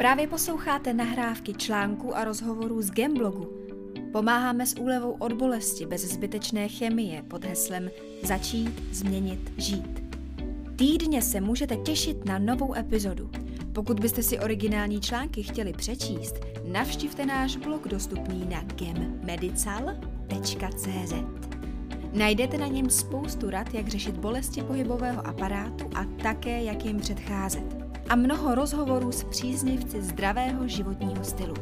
[0.00, 3.52] Právě posloucháte nahrávky článků a rozhovorů z Gemblogu.
[4.12, 7.90] Pomáháme s úlevou od bolesti bez zbytečné chemie pod heslem
[8.22, 10.02] Začít, změnit, žít.
[10.76, 13.30] Týdně se můžete těšit na novou epizodu.
[13.72, 16.34] Pokud byste si originální články chtěli přečíst,
[16.72, 19.84] navštivte náš blog dostupný na gemmedical.cz.
[22.12, 27.79] Najdete na něm spoustu rad, jak řešit bolesti pohybového aparátu a také, jak jim předcházet
[28.08, 31.54] a mnoho rozhovorů s příznivci zdravého životního stylu.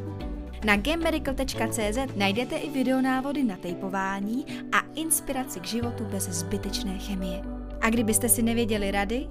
[0.65, 7.41] Na gamemedical.cz najdete i videonávody na tejpování a inspiraci k životu bez zbytečné chemie.
[7.81, 9.27] A kdybyste si nevěděli rady,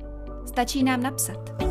[0.47, 1.68] stačí nám napsat.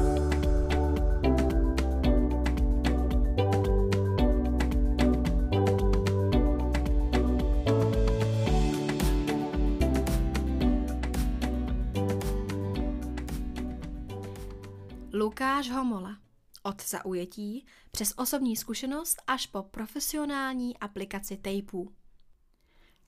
[15.20, 16.18] Lukáš Homola.
[16.64, 21.94] Od zaujetí přes osobní zkušenost až po profesionální aplikaci tejpů.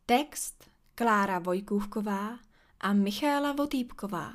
[0.05, 2.39] Text Klára Vojkůvková
[2.79, 4.33] a Michála Votýpková.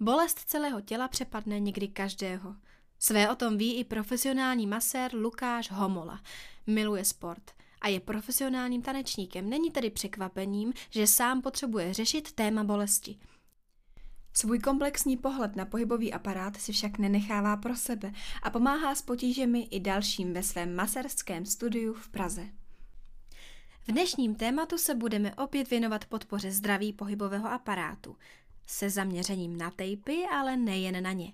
[0.00, 2.56] Bolest celého těla přepadne někdy každého.
[2.98, 6.20] Své o tom ví i profesionální masér Lukáš Homola.
[6.66, 9.50] Miluje sport a je profesionálním tanečníkem.
[9.50, 13.18] Není tedy překvapením, že sám potřebuje řešit téma bolesti–
[14.34, 19.60] Svůj komplexní pohled na pohybový aparát si však nenechává pro sebe a pomáhá s potížemi
[19.60, 22.48] i dalším ve svém maserském studiu v Praze.
[23.88, 28.16] V dnešním tématu se budeme opět věnovat podpoře zdraví pohybového aparátu,
[28.66, 31.32] se zaměřením na tejpy, ale nejen na ně.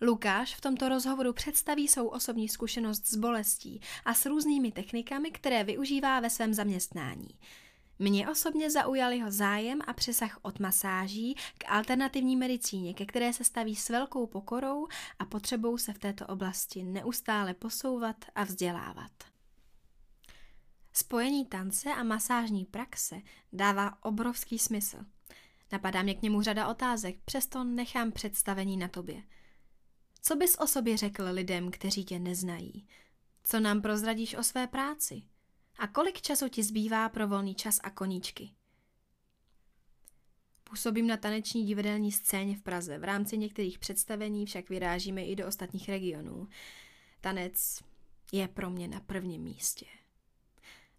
[0.00, 5.64] Lukáš v tomto rozhovoru představí svou osobní zkušenost s bolestí a s různými technikami, které
[5.64, 7.28] využívá ve svém zaměstnání.
[8.02, 13.44] Mě osobně zaujal jeho zájem a přesah od masáží k alternativní medicíně, ke které se
[13.44, 14.86] staví s velkou pokorou
[15.18, 19.10] a potřebou se v této oblasti neustále posouvat a vzdělávat.
[20.92, 23.20] Spojení tance a masážní praxe
[23.52, 24.98] dává obrovský smysl.
[25.72, 29.22] Napadá mě k němu řada otázek, přesto nechám představení na tobě.
[30.22, 32.86] Co bys o sobě řekl lidem, kteří tě neznají?
[33.44, 35.22] Co nám prozradíš o své práci?
[35.80, 38.50] A kolik času ti zbývá pro volný čas a koníčky?
[40.64, 42.98] Působím na taneční divadelní scéně v Praze.
[42.98, 46.48] V rámci některých představení však vyrážíme i do ostatních regionů.
[47.20, 47.82] Tanec
[48.32, 49.86] je pro mě na prvním místě.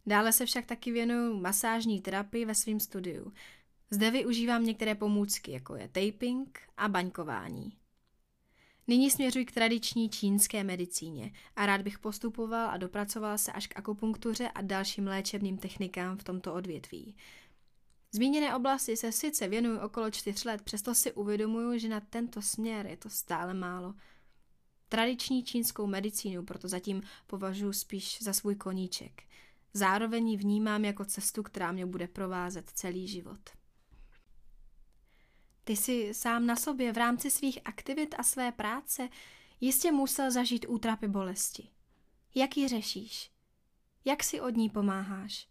[0.06, 3.34] Dále se však taky věnuju masážní terapii ve svém studiu.
[3.90, 7.81] Zde využívám některé pomůcky, jako je taping a baňkování.
[8.88, 13.78] Nyní směřuji k tradiční čínské medicíně a rád bych postupoval a dopracoval se až k
[13.80, 17.16] akupunktuře a dalším léčebným technikám v tomto odvětví.
[18.12, 22.88] Zmíněné oblasti se sice věnuju okolo čtyř let, přesto si uvědomuju, že na tento směr
[22.88, 23.94] je to stále málo.
[24.90, 29.24] Tradiční čínskou medicínu proto zatím považuji spíš za svůj koníček.
[29.74, 33.61] Zároveň ji vnímám jako cestu, která mě bude provázet celý život.
[35.72, 39.10] Ty jsi sám na sobě v rámci svých aktivit a své práce
[39.62, 41.68] jistě musel zažít útrapy bolesti.
[42.36, 43.32] Jak ji řešíš?
[44.06, 45.48] Jak si od ní pomáháš?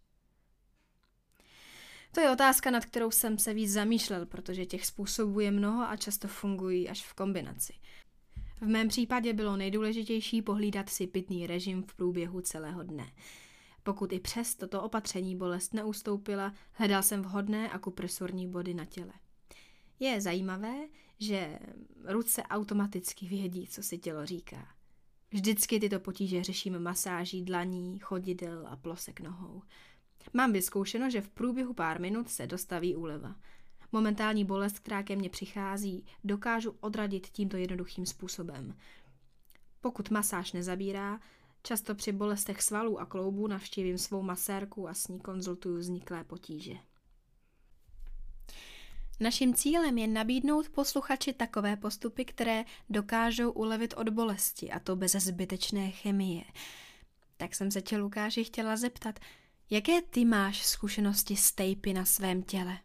[2.13, 5.97] To je otázka, nad kterou jsem se víc zamýšlel, protože těch způsobů je mnoho a
[5.97, 7.75] často fungují až v kombinaci.
[8.61, 13.13] V mém případě bylo nejdůležitější pohlídat si pitný režim v průběhu celého dne.
[13.83, 19.13] Pokud i přes toto opatření bolest neustoupila, hledal jsem vhodné akupresurní body na těle.
[20.01, 20.89] Je zajímavé,
[21.19, 21.59] že
[22.05, 24.69] ruce automaticky vědí, co si tělo říká.
[25.31, 29.63] Vždycky tyto potíže řeším masáží dlaní, chodidel a plosek nohou.
[30.33, 33.37] Mám vyzkoušeno, že v průběhu pár minut se dostaví úleva.
[33.93, 38.77] Momentální bolest, která ke mně přichází, dokážu odradit tímto jednoduchým způsobem.
[39.81, 41.21] Pokud masáž nezabírá,
[41.63, 46.75] často při bolestech svalů a kloubů navštívím svou masérku a s ní konzultuju vzniklé potíže.
[49.23, 55.13] Naším cílem je nabídnout posluchači takové postupy, které dokážou ulevit od bolesti, a to bez
[55.13, 56.45] zbytečné chemie.
[57.37, 59.21] Tak jsem se tě, Lukáši, chtěla zeptat,
[59.71, 62.79] jaké ty máš zkušenosti s tejpy na svém těle?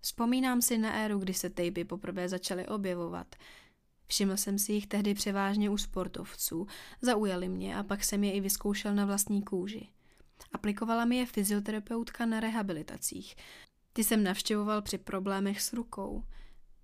[0.00, 3.36] Vzpomínám si na éru, kdy se tejpy poprvé začaly objevovat.
[4.06, 6.66] Všiml jsem si jich tehdy převážně u sportovců,
[7.02, 9.88] zaujali mě a pak jsem je i vyzkoušel na vlastní kůži.
[10.52, 13.36] Aplikovala mi je fyzioterapeutka na rehabilitacích.
[13.96, 16.24] Ty jsem navštěvoval při problémech s rukou.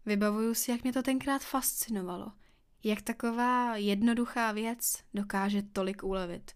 [0.06, 2.32] Vybavuju si, jak mě to tenkrát fascinovalo.
[2.84, 6.50] Jak taková jednoduchá věc dokáže tolik ulevit.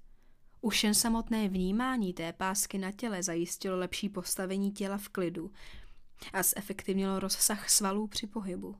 [0.60, 5.52] Už jen samotné vnímání té pásky na těle zajistilo lepší postavení těla v klidu
[6.32, 8.76] a zefektivnilo rozsah svalů při pohybu.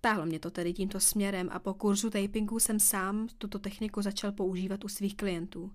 [0.00, 4.32] Táhlo mě to tedy tímto směrem a po kurzu tapingu jsem sám tuto techniku začal
[4.32, 5.72] používat u svých klientů.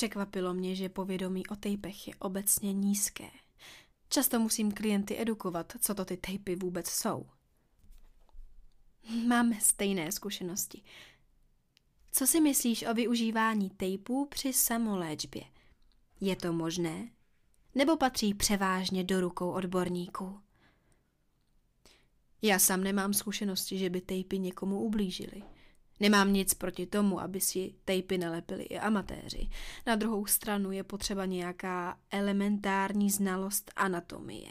[0.00, 3.30] Překvapilo mě, že povědomí o tejpech je obecně nízké.
[4.08, 7.26] Často musím klienty edukovat, co to ty tejpy vůbec jsou.
[9.26, 10.82] Máme stejné zkušenosti.
[12.12, 15.42] Co si myslíš o využívání tejpů při samoléčbě?
[16.20, 17.10] Je to možné?
[17.74, 20.40] Nebo patří převážně do rukou odborníků?
[22.42, 25.42] Já sám nemám zkušenosti, že by tejpy někomu ublížily.
[26.00, 29.48] Nemám nic proti tomu, aby si tejpy nalepili i amatéři.
[29.86, 34.50] Na druhou stranu je potřeba nějaká elementární znalost anatomie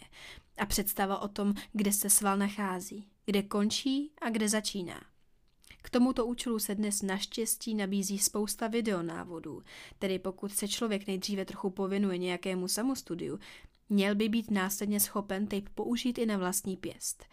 [0.58, 5.02] a představa o tom, kde se sval nachází, kde končí a kde začíná.
[5.82, 9.64] K tomuto účelu se dnes naštěstí nabízí spousta videonávodů,
[10.00, 13.40] tedy pokud se člověk nejdříve trochu povinuje nějakému samostudiu,
[13.90, 17.26] měl by být následně schopen tape použít i na vlastní pěst.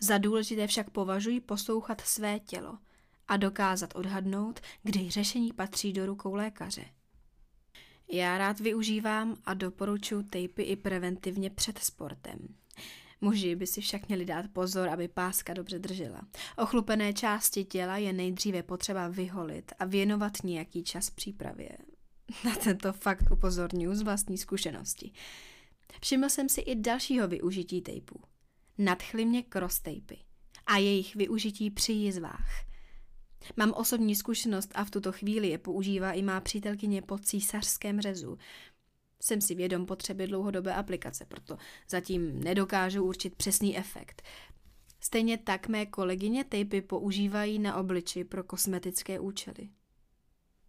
[0.00, 2.78] Za důležité však považuji poslouchat své tělo
[3.28, 6.84] a dokázat odhadnout, kdy řešení patří do rukou lékaře.
[8.12, 12.38] Já rád využívám a doporučuji tejpy i preventivně před sportem.
[13.20, 16.20] Muži by si však měli dát pozor, aby páska dobře držela.
[16.58, 21.68] Ochlupené části těla je nejdříve potřeba vyholit a věnovat nějaký čas přípravě.
[22.44, 25.12] Na tento fakt upozorňuji z vlastní zkušenosti.
[26.00, 28.20] Všiml jsem si i dalšího využití tejpů.
[28.78, 30.18] Nadchly mě cross tapy
[30.66, 32.64] a jejich využití při jizvách.
[33.56, 38.38] Mám osobní zkušenost a v tuto chvíli je používá i má přítelkyně po císařském řezu.
[39.20, 41.56] Jsem si vědom potřeby dlouhodobé aplikace, proto
[41.88, 44.22] zatím nedokážu určit přesný efekt.
[45.00, 49.68] Stejně tak mé kolegyně tejpy používají na obliči pro kosmetické účely.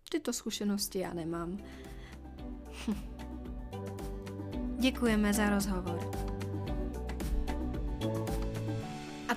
[0.09, 1.57] Tyto zkušenosti já nemám.
[4.79, 6.14] Děkujeme za rozhovor.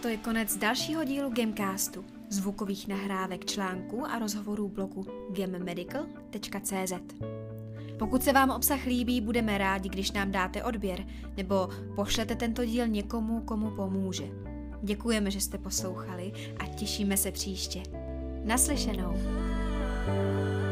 [0.03, 6.93] To je konec dalšího dílu Gamecastu, zvukových nahrávek článků a rozhovorů blogu gammedical.cz.
[7.99, 11.07] Pokud se vám obsah líbí, budeme rádi, když nám dáte odběr
[11.37, 14.25] nebo pošlete tento díl někomu, komu pomůže.
[14.83, 17.83] Děkujeme, že jste poslouchali a těšíme se příště.
[18.45, 19.15] Naslyšenou.
[20.07, 20.68] thank you